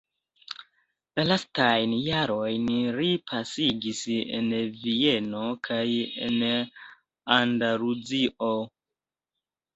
[1.17, 2.65] La lastajn jarojn
[2.95, 4.01] li pasigis
[4.39, 4.49] en
[4.87, 5.85] Vieno kaj
[6.31, 6.41] en
[7.39, 8.53] Andaluzio.